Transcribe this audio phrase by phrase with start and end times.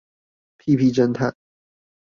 [0.57, 1.35] 屁屁偵探